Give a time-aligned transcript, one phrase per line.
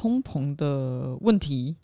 [0.00, 1.76] 通膨的问题。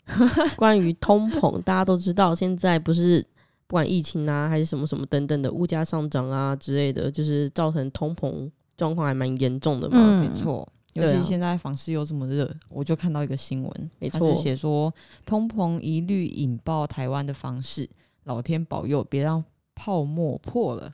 [0.55, 1.61] 关于通膨。
[1.61, 3.21] 大家都知道，现在不是
[3.67, 9.97] 不管疫情啊，还是什么什么等等的物价上涨啊之类的，就是造成通膨状况还蛮严重的嘛。
[9.99, 14.91] 嗯没错，尤其现在房市又这么热，我就看到一个新闻，它没错写说
[15.23, 17.87] 通膨一律引爆台湾的房市，
[18.23, 20.91] 老天保佑，别让泡沫破了。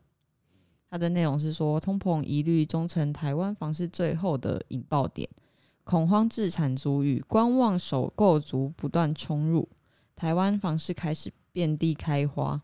[0.90, 5.28] 它的内容是说，通膨一律终成台湾房市最后的引爆点，
[5.84, 9.68] 恐慌自产族与观望首购族不断冲入，
[10.16, 12.62] 台湾房市开始遍地开花。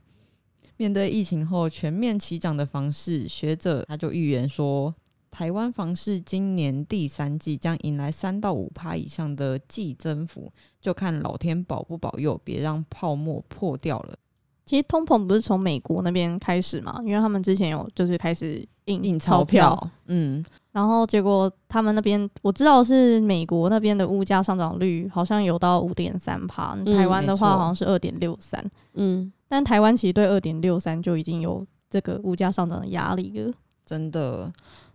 [0.77, 4.95] 面对疫情后全面起涨的房市，学者他就预言说，
[5.29, 14.17] 台湾房市今年第三季将迎来三到五趴以上的季增幅，就看老天保不保佑，别让泡沫破掉了。
[14.65, 20.45] 其实通膨不是从美国那边开始嘛，因为他们之前有就是开始印印钞钞票，嗯，
[20.79, 28.63] 然后结果他们那边我知道是美国那边的物价上涨率好像有到五点三趴，嗯台湾的话好像是二点六三，
[28.93, 33.51] 嗯，但台湾其实对二点六三就已经有这个物价上涨的压力了。
[33.85, 34.49] 真的。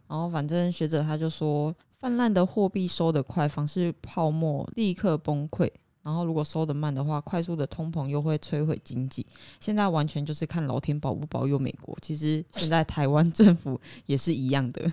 [0.09, 5.71] 然后反正学者他就说，泛滥的货币收得快，房市泡沫立刻崩溃。
[6.03, 9.27] 然后如果收得慢的话，快速的通膨又会摧毁经济。
[9.61, 11.95] 现在完全就是看老天保不保佑美国。
[12.01, 14.91] 其实现在台湾政府也是一样的。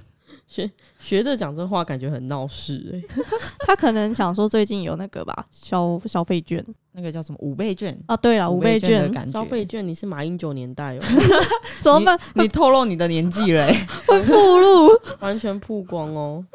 [0.51, 3.23] 学 学着讲这话感觉很闹事哎、
[3.65, 9.31] 他可能想说最近有那个吧消消费券那个叫什么五倍券，啊，对了五倍的券感觉。
[9.31, 10.99] 消费券你是马英九年代哦、
[11.81, 12.19] 怎么办？
[12.35, 14.89] 你透露你的年纪嘞欸、会暴露？
[15.21, 16.45] 完全曝光哦。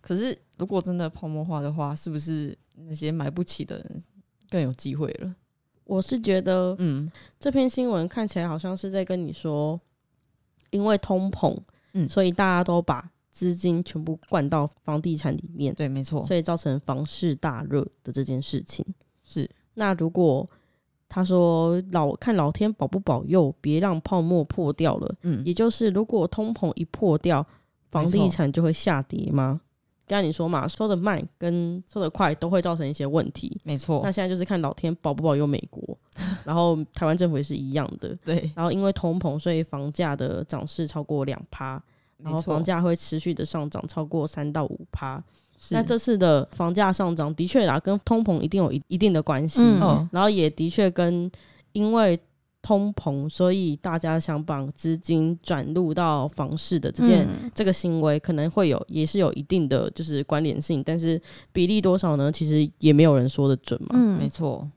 [0.00, 2.56] 可是如果真的泡沫化的话，是不是
[2.88, 4.02] 那些买不起的人
[4.50, 5.32] 更有机会了？
[5.84, 7.08] 我是觉得嗯
[7.38, 9.80] 这篇新闻看起来好像是在跟你说，
[10.70, 11.56] 因为通膨，
[11.94, 12.08] 嗯。
[12.08, 18.84] 所以大家都把资金全部灌到房地产里面，对，没错，所以造成房市大热的这件事情。
[19.24, 19.50] 是。
[19.74, 20.46] 那如果
[21.08, 25.42] 他说老看老天保不保佑，别让泡沫破掉了，嗯。
[25.44, 27.44] 也就是如果通膨一破掉，
[27.90, 29.60] 房地产就会下跌吗？
[30.06, 33.58] 刚才你说嘛，收的慢跟收的快都会造成一些问题。
[33.64, 34.02] 没错。
[34.04, 35.93] 那，现在就是看老天保不保佑美国，
[36.44, 38.16] 然后台湾政府也是一样的。
[38.24, 41.82] 对，然后因为通膨，所以房价的涨势超过两趴，
[42.18, 45.22] 然后没错房价会持续的上涨超过三到五趴。
[45.70, 51.30] 那这次的房价上涨的确啦，跟通膨一定有一一定的关系，嗯哦，然后也的确跟
[51.72, 52.18] 因为
[52.60, 61.20] 通膨，所以大家想把资金转入到房市的这件、嗯这个行为，可能会有也是有一定的就是关联性，但是
[61.52, 62.32] 比例多少呢？
[62.32, 63.90] 其实也没有人说的准嘛。
[63.92, 64.68] 嗯没错，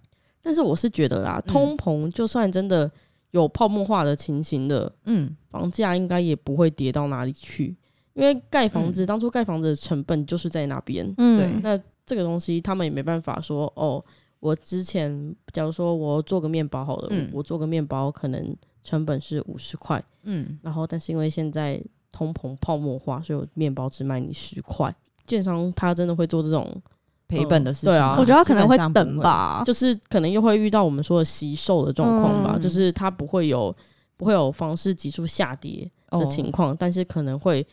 [0.48, 1.52] 但是我是觉得啦，嗯。
[1.52, 2.90] 通膨就算真的
[3.32, 7.76] 有泡沫化的情形的，嗯，房价应该也不会跌到哪里去，
[8.14, 11.06] 因为盖房子、当初盖房子的成本就是在那边。
[11.18, 11.38] 嗯。
[11.38, 14.02] 对那这个东西他们也没办法说哦，
[14.40, 21.84] 我之前假如说我做个面包好了，嗯我做个面包可能成本是五十块，嗯，然后但是因为现在
[22.14, 24.96] 通膨泡沫化，所以我面包只卖你十块。
[25.26, 26.82] 建商他真的会做这种，
[27.28, 28.16] 赔本的事情吗，对啊。
[28.20, 29.64] 我觉得他可能会等，吧。
[29.66, 32.62] 就是可能又会遇到我们说的惜售的状况吧，嗯。
[32.62, 33.76] 就是它不会有
[34.16, 37.66] 不会有房市急速下跌的情况，但是可能会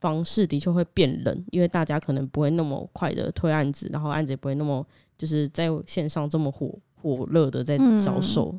[0.00, 4.84] 房市的确会变冷，因为大家可能不会那么快的推案子，然后案子也不会那么
[5.16, 8.58] 就是在线上这么火火热的在销售。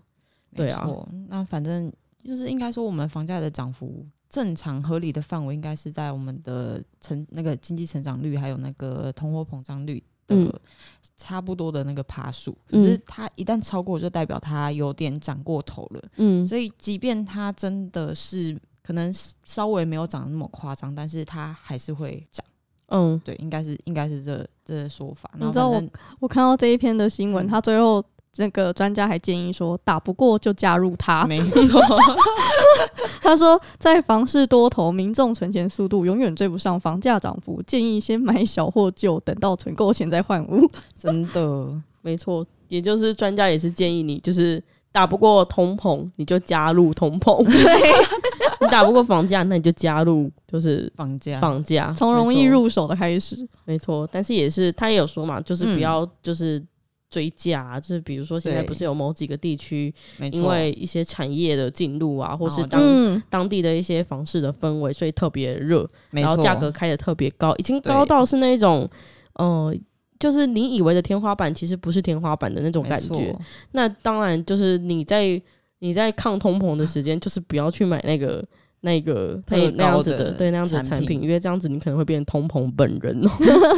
[0.56, 0.88] 对啊，
[1.28, 1.92] 那反正
[2.24, 10.62] 就是应该说，我们房价的涨幅正常合理的范围，应该是在我们的成那个经济成长率，还有那个通货膨胀率嗯的
[11.18, 12.58] 差不多的那个爬树。
[12.70, 16.02] 可是嗯它一旦超过，就代表它有点长过头了。
[16.18, 19.14] 嗯，所以，即便它真的是可能
[19.46, 22.46] 稍微没有长得那么夸张，但是它还是会长。
[22.88, 25.30] 嗯，对，应该是应该是这这说法。
[25.40, 25.90] 你知道我然后
[26.20, 28.04] 我看到这一篇的新闻，嗯他最后
[28.34, 31.24] 这个专家还建议说，打不过就加入他。
[31.26, 31.80] 没错，
[33.22, 40.68] 他说，在房市多头，民众存钱速度永远追不上房价涨幅，建议先买小或旧，等到存够钱再换屋。
[40.98, 41.68] 真的。
[42.02, 47.94] 没错，也就是专家也是建议你，就是打不过通膨，你就加入通膨； 对，
[48.60, 51.40] 你打不过房价，那你就加入就是房价。
[51.40, 51.94] 房价。
[51.96, 53.48] 从容易入手的开始。
[53.64, 55.80] 没错，但是也是他也有说嘛，就是不嗯。
[55.80, 56.62] 要就是
[57.14, 59.94] 追加、啊，就是比如说现在不是有某几个地区，
[60.32, 68.90] 因为一些产业的进入啊，或是当、嗯，当地的一些房市的氛围，所以特别热，然后价格开的特别高，已经高到是那种，
[69.36, 69.72] 呃，
[70.18, 73.38] 就是你以为的天花板，其实不是天花板的那种感觉。
[73.74, 75.40] 那当然就是你在
[75.78, 78.44] 你在抗通膨的时间， 就是不要去买那个。
[78.86, 83.30] 那个特那那样子的，对那样子的产产品，因为这样子你可能会变成通膨本人哦。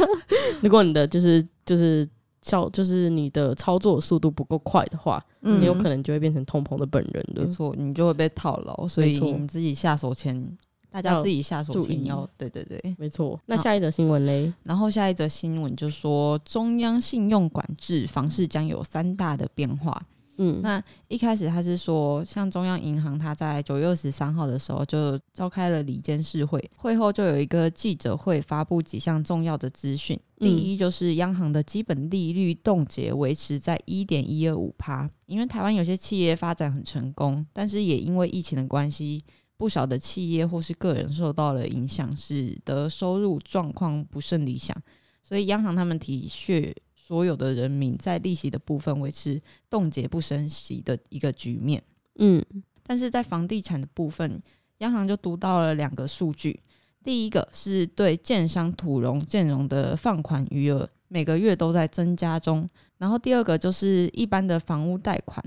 [0.60, 2.04] 如果你的就是就是
[2.46, 7.44] 效就是你的操作速度不够快的话，嗯你有可能就会变成通膨的本人了。
[7.44, 10.56] 没错，你就会被套牢，所以你自己下手前，
[10.88, 12.80] 大家自己下手前要对对对。
[12.98, 13.38] 没错。
[13.46, 14.52] 那下一则新闻嘞？
[14.62, 20.00] 然后下一则新闻就说，中央信用管制房市将有三大的变化。
[20.38, 30.18] 嗯，那一开始他是说，像中央银行，他在九月二十三号的时候就召开了里监事会，会后就有一个记者会发布几项重要的资讯。
[30.38, 39.22] 第嗯一就是央行的基本利率冻结维持在一点一二五趴，因为台湾有些企业发展很成功，但是也因为疫情的关系，
[39.56, 44.76] 不少的企业或是个人受到了影响，使得收入状况不甚理想，
[45.22, 46.74] 所以央行他们体恤
[47.06, 51.80] 所有的人民在利息的部分维持冻结不升息的一个局面。
[52.18, 52.44] 嗯
[52.82, 54.42] 但是在房地产的部分，
[54.78, 56.58] 央行就读到了两个数据。
[57.04, 62.68] 第一个是对建商土融、建融的放款余额，每个月都在增加中。
[62.98, 65.44] 然后第二个就是一般的房屋贷款，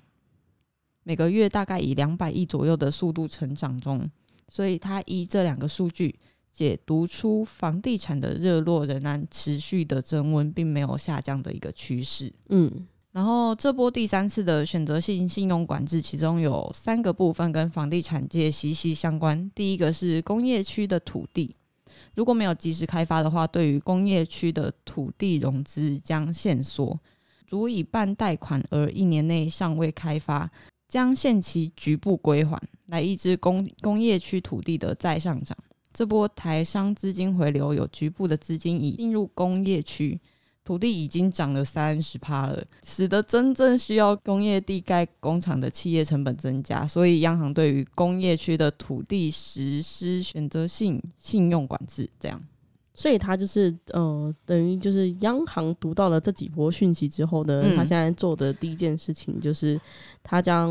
[1.04, 4.10] 每个月大概以两百亿左右的速度成长中。
[4.48, 6.18] 所以它依这两个数据
[6.52, 12.34] 解读出房地产的热络仍然持续的增温，并没有下降的一个趋势。
[12.50, 19.50] 嗯然后这波第三次的选择性信用管制，其中有三个部分跟房地产界息息相关。
[19.56, 21.56] 第一个是工业区的土地，
[22.14, 27.00] 如果没有及时开发的话，对于工业区的土地融资将限缩，
[27.48, 30.50] 足以办贷款而一年内尚未开发，
[30.88, 35.58] 将限期局部归还，来抑制工工业区土地的再上涨。
[36.00, 40.18] 这波台商资金回流，有局部的资金已进入工业区。
[40.64, 52.10] 土地已经涨了三十趴了，使得真正需要工业地盖工厂的企业成本增加，所以央行对于工业区的土地实施选择性信用管制。
[52.18, 52.42] 这样，
[52.94, 59.78] 所以他就是呃，等于就是央行读到了这几波讯息之后呢，嗯他现在做的第一件事情就是
[60.24, 60.70] 他将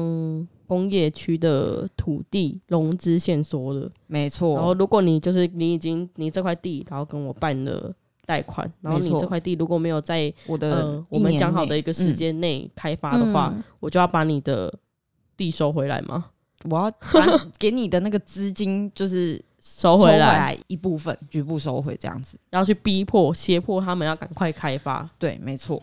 [0.69, 3.91] 工业区的土地融资限缩了。
[4.07, 4.55] 没错。
[4.55, 7.93] 然后如果你就是你已经你这块地，然后跟我办了
[8.27, 14.73] 贷款，然后你这块地如果没有在我的、呃我们讲好的一个时嗯间内开发的话，嗯我就要把你的
[15.37, 16.27] 地收回来吗？
[16.65, 22.39] 我要把 给你的那个资金就是收回来一部分，局部收回这样子。
[22.51, 25.09] 然后去逼迫、胁迫他们要赶快开发。
[25.19, 25.83] 对，没错。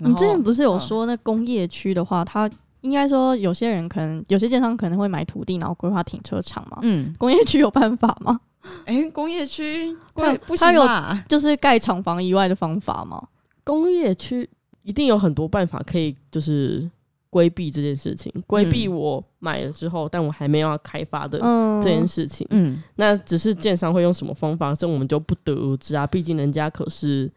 [0.00, 2.48] 你之前不是有嗯说那工业区的话，它
[2.82, 6.78] 应该说有些人可能有些建商可能会买土地，然后规划停车场嘛。
[6.82, 8.40] 嗯， 工业区有办法吗？
[8.84, 11.22] 哎、工业区它不行吧？
[11.28, 13.22] 就是盖厂房以外的方法吗？
[13.64, 14.48] 工业区
[14.82, 16.88] 一定有很多办法可以就是
[17.30, 22.46] 规避这件事情，规避我买了之后，但我还没有要开发的嗯，这件事情。
[22.50, 26.06] 嗯，那只是建商会用什么方法，这我们就不得而知啊。
[26.06, 27.30] 毕竟人家可是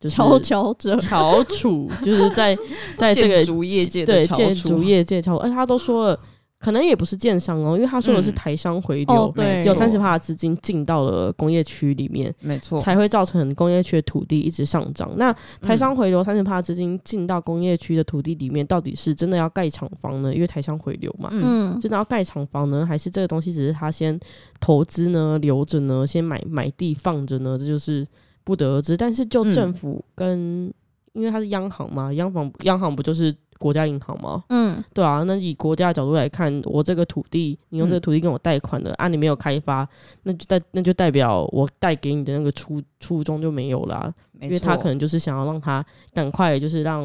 [0.00, 0.96] 就是佼佼者。
[0.96, 2.56] 翘楚，就是在
[2.96, 6.20] 在这建个筑业界的对翘楚建筑业界翘楚，而且他都说了。
[6.62, 15.10] 可能也不是建商哦，因为他说的是嗯台商回流，哦，对，有三十帕的资金进到了工业区里面，没错，才会造成工业区的土地一直上涨。
[15.16, 20.34] 那台商嗯回流三十帕资金进到工业区的土地里面，到底是真的要盖厂房呢？
[20.34, 24.20] 因为台商回流嘛，嗯嗯，真的要盖厂房呢，还是这个东西只是他先
[24.60, 27.56] 投资呢，留着呢，先买买地放着呢？
[27.56, 28.06] 这就是
[28.44, 28.96] 不得而知。
[28.96, 30.72] 但是就嗯政府跟，
[31.12, 34.42] 因为它是央行嘛，央行央行不就是国家银行吗？
[34.48, 39.86] 嗯，对啊，那以国家的角度来看，我这个土地，你用这个嗯土地跟我贷款了、啊，你没有开发，
[40.22, 47.04] 那就代那就代表我贷给你的那个初初衷就没有啦，没因为他可能就是想要让他赶快就是让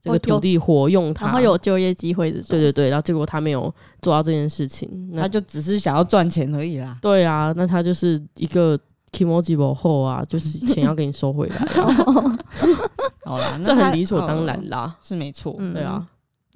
[0.00, 2.42] 这个土地活用它，然后有就业机会的。
[2.42, 3.62] 对对对，然后结果他没有
[4.02, 6.96] 做到这件事情，那他就只是想要赚钱而已啦。
[7.00, 8.78] 对啊，那他就是一个
[9.14, 12.38] emoji 后啊，就是钱要给你收回来啊，
[13.24, 15.54] 好啦，那这很理所当呃然啦，是没错。
[15.58, 15.72] 嗯。
[15.74, 16.06] 对啊，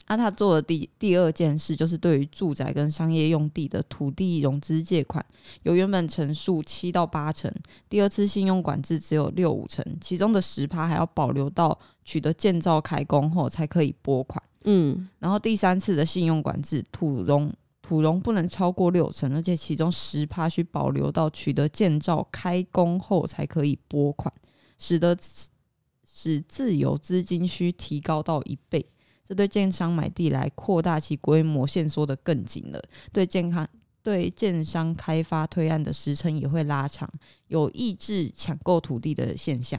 [0.09, 5.25] 那、他做的第第二件事就是对于住宅跟商业用地的土地融资借款，
[5.63, 7.53] 由原本成数七到八成，
[7.89, 14.43] 第二次信用管制只有六五成，其中的十趴还要保留到取得建造开工后才可以拨款。
[14.65, 15.09] 嗯。
[15.19, 17.53] 然后第三次的信用管制，土融
[17.89, 24.33] 土融不能超过六成，而且其中十趴需保留到取得建造开工后才可以拨款，
[24.79, 25.17] 使得
[26.07, 28.85] 使自有资金需提高到一倍，
[29.25, 33.67] 这对建商买地来扩大其规模限缩的更紧了，对健康。
[34.01, 37.11] 对建商开发推案的时程也会拉长，
[37.49, 39.79] 有抑制抢购土地的现象。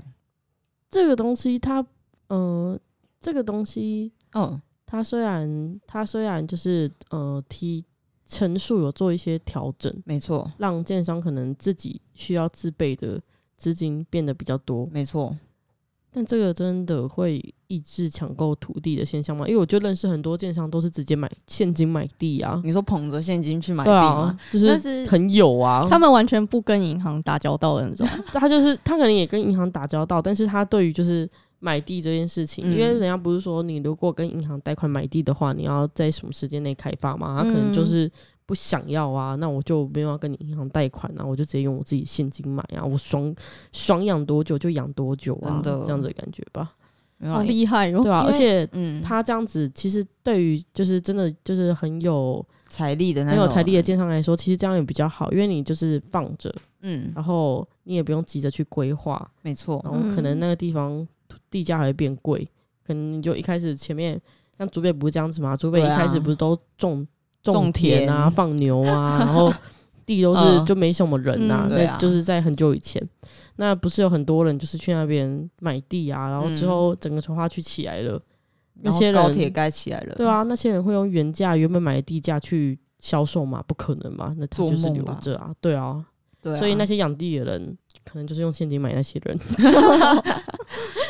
[0.92, 1.84] 这个东西它，
[2.28, 2.80] 呃，
[3.20, 7.84] 这个东西，嗯，它虽然它虽然就是呃提
[8.30, 13.20] 陈述有做一些调整，没错，让建商可能自己需要自备的
[13.58, 15.36] 资金变得比较多，没错。
[16.12, 19.48] 但这个真的会抑制抢购土地的现象吗？
[19.48, 22.60] 因为我就认识很多建商都是直接买现金买地啊。
[22.64, 25.86] 你说捧着现金去买地吗？，就是很有啊。
[25.88, 28.08] 他们完全不跟银行打交道的那种。
[28.34, 32.74] 他就是他可能也跟银行打交道，但是他对于就是买地这件事情，嗯。
[32.74, 37.42] 因为人家不是说你如果跟银行贷款买地的话，你要在什么时间内开发嘛？
[37.42, 38.10] 他可能就是
[38.46, 43.34] 不想要啊，那我就没有要跟你银行贷款啊，我就直接用我自己现金买啊，我爽
[43.72, 46.74] 爽养多久就养多久啊，这样子的感觉吧。
[47.22, 48.02] 好厉害哦！
[48.02, 53.38] 对啊，而且嗯，他这样子其实对于就是真的就是很有财力的那种。
[53.42, 56.50] 很有财力的建商来说，其实这样也比较好，因为你就是放着，
[56.80, 61.06] 嗯，然后你也不用急着去规划，没错，然后可能那个地方
[61.50, 62.48] 地价还会变贵，
[62.86, 64.20] 可能你就一开始前面
[64.58, 67.06] 像竹北不是这样子嘛，竹北一开始不是都种
[67.44, 68.10] 种田。
[68.10, 69.54] 啊、田 放牛啊，然后
[70.06, 70.66] 地都是嗯。
[70.66, 73.02] 就没什么人呐、嗯在就是在很久以前，
[73.56, 78.22] 那不是有很多人就是去那边买地啊，然后之后整个从化区起来了，
[78.82, 83.64] 那些人高铁盖起来了，对，啊，那些人会用原价原本买的地价去销售嘛？
[83.68, 84.34] 不可能嘛？
[84.38, 86.06] 那他就是留着啊，对啊，
[86.42, 89.40] 对啊，所以那些养地的人可能就是用现金买那些人，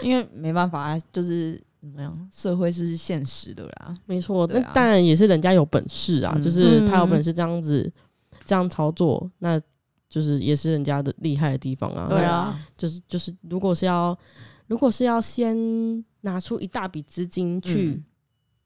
[0.01, 7.91] 因为没办法啊，就是怎么样，社会是现实的啦，没错，那当然也是人家有本事啊，嗯就是他有本事这样子
[8.45, 9.59] 这样操作，那
[10.09, 12.07] 就是也是人家的厉害的地方啊。
[12.09, 14.17] 对啊，就是就是，如果是要
[14.67, 18.03] 如果是要先拿出一大笔资金去嗯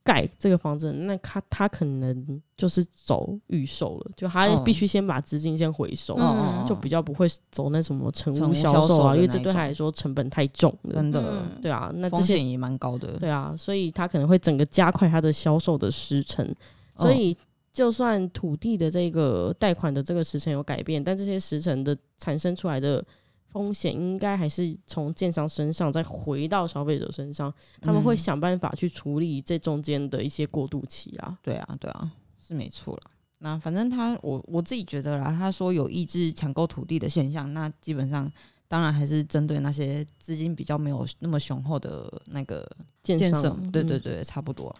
[0.03, 6.17] 盖这个房子，那他他可能就是走预售了，就他哦必须先把资金先回收。
[6.67, 10.93] 就比较不会走那什么成成屋屋销销售售啊，因为这对他来说成本太重了。
[10.93, 16.45] 真的嗯对啊，那这些也蛮高的，对啊，所以他可能会整个加快他的销售的时程。
[16.97, 17.35] 所哦以
[17.71, 23.03] 就算土地的这个贷款的这个时程有改变，但这些时程的产生出来的
[23.53, 31.37] 风险，应该还是从建商身上再回到消费者身上，他们会嗯想办法去处理这中间的一些过渡期啊。
[31.43, 33.03] 对啊，对啊，是没错了。
[33.37, 38.31] 那反正他，我我自己觉得啦，他说有抑制抢购土地的现象，那基本上
[38.67, 42.65] 当然还是针对那些资金比较没有那么雄厚的那个
[43.03, 44.75] 建设，对对嗯对，差不多。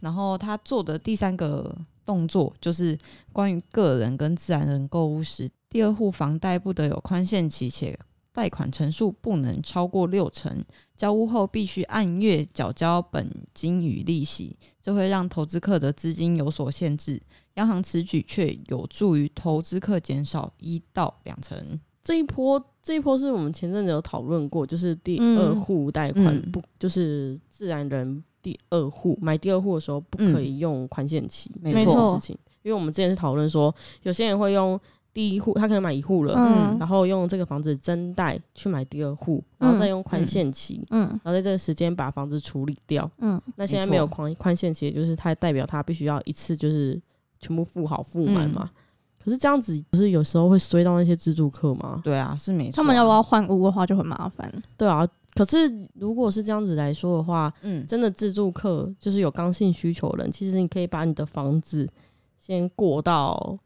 [0.00, 2.98] 然后他做的第三个动作就是
[3.32, 7.98] 关于个人跟自然人购物时，第二户房贷不得有宽限期，且
[8.36, 10.62] 贷款成数不能超过六成，
[10.94, 17.18] 交屋后必须按月缴交本金与利息，这会让投资客的资金有所限制。
[17.54, 21.80] 央行此举却有助于投资客减少一到两成。
[22.04, 34.78] 这一波，这一波是我们前阵子有讨论过，就是第嗯二户贷款嗯不，就是自然人第二户买第二户的时候不可以用宽限期没错事情，因为我们之前是讨论说，有些人会用
[35.16, 43.10] 第一户，他可能买一户了，嗯然后用这个房子增贷去买第二户，然后再用宽限期，嗯然后在这个时间把房子处理掉。
[43.20, 47.00] 嗯那现在没有宽宽限期，就是它代表他必须要一次就是
[47.40, 48.70] 全部付好付满嘛。
[49.18, 52.02] 可是这样子不是有时候会衰到那些自住客吗？
[52.04, 52.76] 对啊，是没错啊。
[52.76, 54.52] 他们要不要换屋的话就很麻烦。
[54.76, 55.60] 对啊，可是
[55.94, 61.88] 如果是这样子来说的话，嗯，真的自住客就是有刚性需求的人，其实你可以把你的房子
[62.38, 63.58] 先过到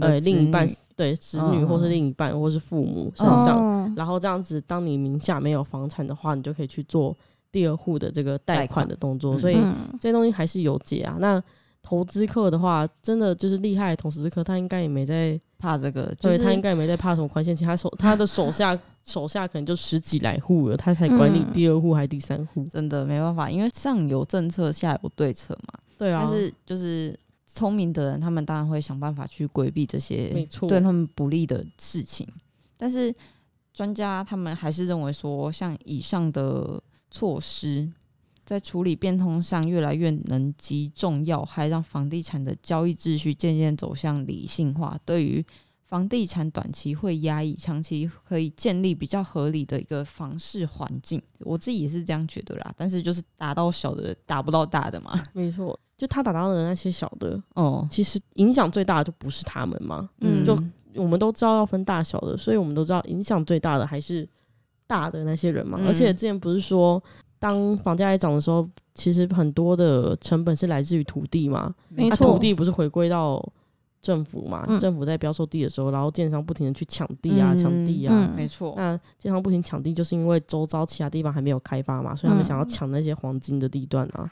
[0.00, 3.92] 呃另一半对子女嗯或是另一半或是父母身上，哦。
[3.96, 7.16] 然后这样子，当你名下没有房产的话，你就可以去做
[7.50, 9.74] 第二户的这个贷贷款款的动作，嗯所以嗯。
[10.00, 11.16] 这些东西还是有解啊。
[11.18, 11.42] 那
[11.82, 21.52] 投资客的话，真的就是厉害的投资客，他应该也没在，怕这个，就是对他应该也没在怕什么宽限期，他手他的手下手下可能就十几来户了，他才管理嗯。
[21.52, 25.78] 第二户还是第三户，真的没办法，因为上有政策，下有对策嘛。
[25.96, 27.18] 对啊，但是就是
[27.50, 32.28] 聪明的人，他们当然会想办法去规避这些对他们不利的事情。
[32.76, 33.12] 但是
[33.72, 37.90] 专家他们还是认为说，像以上的措施，
[38.44, 44.98] 在处理变通上越来越能击中要害，让房地产的交易秩序渐渐走向理性化。
[45.04, 45.44] 对于
[45.88, 51.20] 房地产短期会压抑，长期可以建立比较合理的一个房市环境。
[51.40, 55.18] 我自己也是这样觉得啦，但是就是打到小的，打不到大的嘛。
[55.32, 60.54] 没错，就他打到的那些小的，哦，其实影响最大的就不是他们嘛，嗯，就
[60.94, 64.28] 我们都知道要分大小的，所以我们都知道影响最大的还是
[64.86, 65.78] 大的那些人嘛。
[65.80, 67.02] 嗯而且之前不是说，
[67.38, 71.74] 当房价在涨的时候，其实很多的成本是来自于土地嘛。
[71.90, 73.42] 那、没错土地不是回归到
[74.00, 74.64] 政府嘛？
[74.68, 78.14] 嗯政府在标售地的时候，然后建商不停的去抢地啊，嗯抢地啊。
[78.14, 84.30] 嗯没错，那建商不停抢地，就是因为周遭其他地方还没有开发嘛，所以他们嗯想要抢那些黄金的地段啊，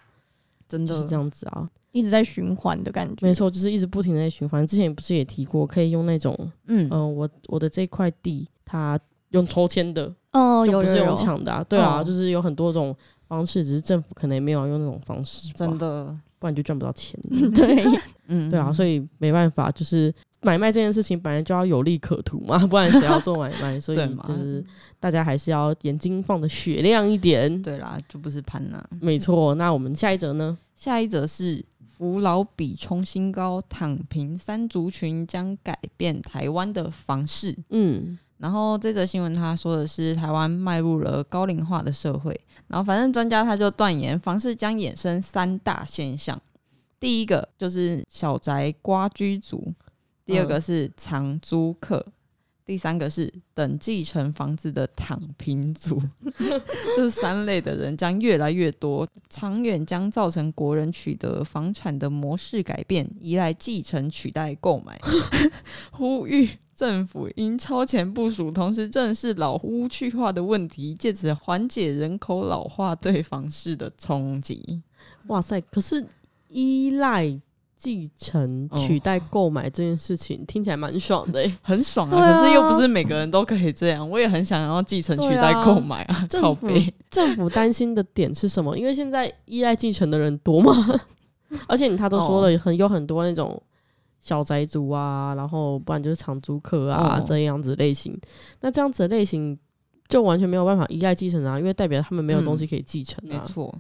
[0.68, 1.68] 真的就是这样子啊。
[1.92, 3.26] 一直在循环的感觉。
[3.26, 4.66] 没，错，就是一直不停的在循环。
[4.66, 11.64] 之前不是也提过，可以用那种，嗯嗯、我我的这块地，它用抽签的，哦，就不是用有有有，抢的啊。
[11.64, 12.94] 对啊，哦就是有很多种
[13.28, 16.14] 方式，只是政府可能也没有用那种方式，真，的，
[16.46, 17.18] 不然就赚不到钱。
[17.52, 17.84] 对，
[18.28, 23.80] 嗯，对啊，所以以没办法，就是买卖这件事情本来就要有利可图嘛，不然谁要做买卖？
[23.80, 24.64] 所以就是
[25.00, 27.60] 大家还是要眼睛放的雪亮一点。
[27.62, 28.84] 对啦，就不是潘娜。
[29.00, 29.54] 没错。
[29.56, 30.56] 那我们下一则呢？
[30.76, 37.56] 下一则是扶老比冲新高，躺平三族群将改变台湾的房市。
[37.70, 42.38] 嗯然后这则新闻他说的是台湾迈入了高龄化的社会，
[42.68, 46.40] 然后反正专家他就断言房市将衍生三大现象，
[47.00, 49.72] 第一个就是小宅瓜居族，
[50.24, 52.04] 第二个是长租客。
[52.66, 56.02] 第三个是等继承房子的躺平族，
[56.96, 65.00] 这三类的人将越来越多，长远将造成国人取得房产的模式改变，依赖继承取代购买。
[65.92, 74.82] 呼吁政府应超前部署，同时正视老屋去化的问题，借此缓解人口老化对房市的冲击。
[75.28, 75.61] 哇塞！
[75.61, 76.04] 可是
[76.49, 77.40] 依赖
[77.76, 81.56] 继承哦取代购买这件事情，听起来蛮爽的、欸。
[81.62, 82.16] 很爽啊！
[82.18, 86.95] 啊可是又不是每个人都可以这样，我也很想要继承取代购买啊，靠政府背。
[87.11, 88.76] 政府担心的点是什么？
[88.76, 90.73] 因为现在依赖继承的人多吗，
[91.68, 93.62] 而且你他都说了，很有很多那种
[94.21, 98.18] 小宅族啊，然后不然就是长租客啊、哦这样子类型。
[98.61, 99.56] 那这样子的类型
[100.09, 103.28] 就完全没有办法依赖继承啊，因为代表他们没有东西可以继承啊。
[103.28, 103.73] 没错，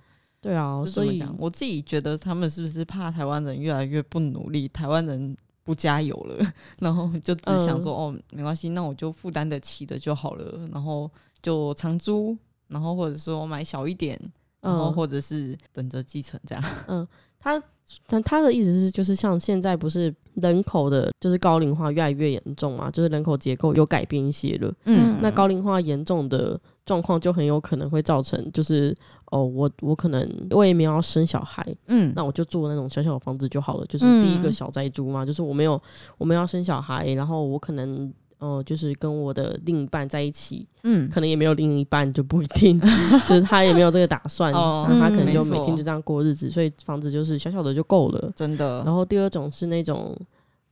[0.46, 1.34] 对啊，所以讲。
[1.40, 6.46] 我自己觉得他们是不是怕台湾人越来越不努力，台湾人不加油了，
[6.78, 11.10] 然后就只想说、哦，没关系，那我就负担得起的就好了，然后
[11.42, 12.36] 就长租，
[12.68, 14.16] 然后或者说买小一点，
[14.60, 16.64] 然后嗯或者是等着继承这样。
[16.86, 17.08] 嗯
[17.40, 17.60] 他
[18.06, 24.72] 他他的意思是，就是像现在不是人口的，就是高龄化越来越严重嘛，就是人口结构有改变一些了。
[24.84, 28.96] 嗯那高龄化严重的状况，就很有可能会造成，就是
[29.32, 35.78] 哦，我我可能我也没有要生小孩，嗯，那我就住那种小小的房子就好了，就是第一个嗯小宅族嘛，就是我没有
[36.16, 38.10] 我们要生小孩，然后我可能。
[38.38, 42.78] 呃，就是跟我的另一半在一起，嗯，可能也没有另一半，就不一定，
[43.26, 48.30] 就是他也没有这个打算，哦那他可能就每天就这样过日子，所以房子就是小小的就够了。
[48.36, 50.14] 真的然，后第二种是那种，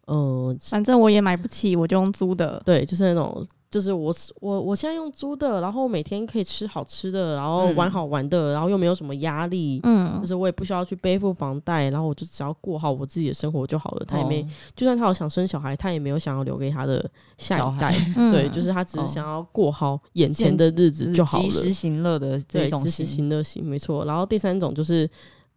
[0.06, 2.60] 呃，反正我也买不起，我就用租的。
[2.64, 14.04] 对，就是那种，就是我我我现在用租的，然后每天可以吃好吃的，然后玩嗯好玩的，然后又没有什么压力，嗯就是我也不需要去背负房贷，然后我就只要过好我自己的生活就好了。
[14.06, 17.94] 他也没，哦就算他有想生小孩，他也没有想要留给他的下一代。
[18.16, 21.44] 嗯对，就是他只是哦想要过好眼前的日子就好了。
[21.44, 24.04] 及时行乐的这对，种及时型行乐型，没错。
[24.04, 25.08] 然后第三种就是，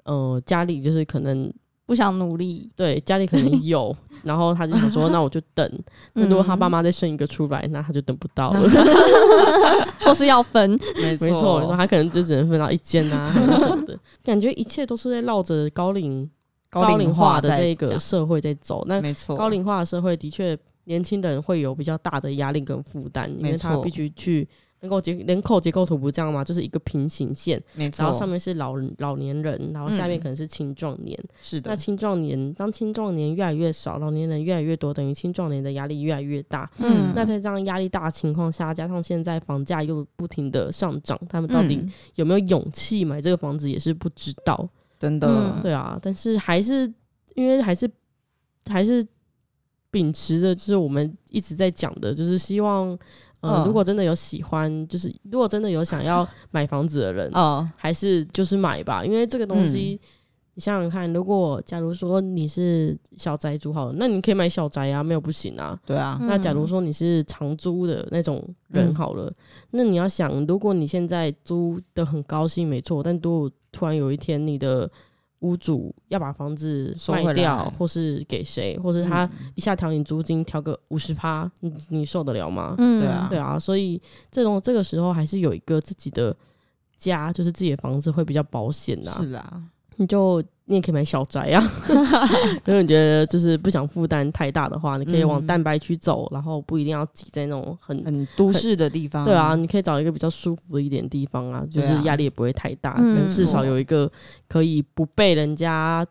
[0.06, 1.52] 呃，家里就是可能
[1.88, 2.70] 不想努力。
[2.76, 5.68] 对家里可能有， 然后他就想说，那我就等。
[6.14, 8.70] 那如果他嗯爸妈再生一个出来，那他就等不到了。
[10.06, 13.98] 或是要分，没没错，说他可能就只能分到一间啊，还是什么的。
[14.24, 16.30] 感觉一切都是在绕着高龄
[16.70, 18.84] 高龄化的这个社会在走。
[18.88, 24.48] 那没错，高龄化的社会的确，年轻人会有比较大的压力跟负担，因为他必须去。
[24.80, 26.44] 人口结人口结构图不这样吗？
[26.44, 31.20] 就是一个平行线，没错，然后上面是老老年人，然后下面嗯可能是青壮年。
[31.42, 36.70] 是的那，青壮年当青壮年越来越少，老年人越来越多，等于青壮年的压力越来越大。
[36.78, 44.70] 嗯那在这样压力大的情况下，加上现在房价又不停的上涨，他们到底嗯有没有勇气买这个房子也是不知道。
[45.00, 46.92] 真的嗯，对啊，但是还是
[47.36, 47.90] 因为还是
[48.68, 49.06] 还是
[49.92, 52.98] 秉持着就是我们一直在讲的，就是希望，呃，
[53.42, 60.00] 嗯如果真的有喜欢，就是如果真的有想要 买房子的人，嗯，还是就是买吧，因为这个东西。
[60.54, 65.80] 你想想看，如果假如说你是小宅主好了，那你可以买小宅啊，没有不行啊。
[65.86, 69.32] 对啊，那假如说你是长租的那种人嗯好了，
[69.70, 74.90] 那你要想，如果你现在租的很高兴，没错，但如果突然有一天你的
[75.40, 79.52] 屋主要把房子收回卖掉，或是给谁，或是他嗯。
[79.56, 82.76] 一下调你租金调个五十趴，你你受得了吗？
[82.78, 83.00] 嗯。
[83.00, 83.28] 对啊。
[83.30, 86.36] 对啊，所以这种这个时候还是有一个自己的
[86.98, 89.64] 家，就是自己的房子会比较保险呐、是啊，
[89.98, 91.62] 你就你也可以买小宅啊。
[92.66, 97.98] 如果你觉得就是不想负担太大的话，你可以往嗯蛋白区走，然后不一定要挤在那种很。
[98.06, 104.10] 很都市的地方，对啊，，你可以找一个比较舒服的一点地方啊，就是压力也不会太大，嗯但至少有一个
[104.48, 106.06] 可以不被人家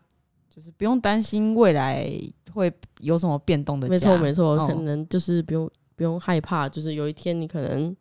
[0.53, 2.11] 就是不用担心未来
[2.51, 7.95] 会有什么变动的家，没错没错，哦可能就是不用不用害怕，就是有一天你可能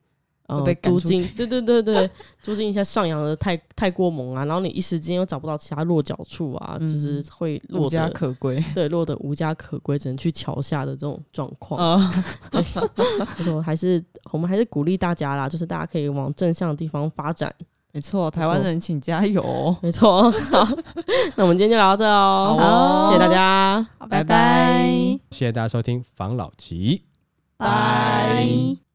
[0.64, 8.62] 被租金，对对对对，租金一下上扬的太太过猛啊，然后你一时间又找不到其他落脚处啊，嗯就是会无家可归。
[8.74, 11.80] 对落得无家可归，只能去桥下的这种状况。
[11.82, 12.62] 呃，没
[13.42, 17.52] 错，还是我们还是鼓励大家啦，就是大家可以往正向的地方发展。
[17.92, 19.74] 没错，台湾人请加油。
[19.80, 20.68] 没错，好，
[21.34, 23.88] 那我们今天就聊到这哦，好谢谢大家。
[23.98, 24.88] 拜拜拜拜
[25.30, 27.02] 谢谢大家收听防老集。
[27.56, 28.85] 拜。